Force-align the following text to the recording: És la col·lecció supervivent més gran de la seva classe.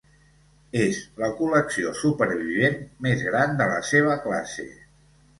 És 0.83 0.99
la 1.23 1.27
col·lecció 1.41 1.91
supervivent 1.99 2.79
més 3.07 3.21
gran 3.27 3.53
de 3.59 3.67
la 3.73 3.77
seva 3.91 4.17
classe. 4.25 4.67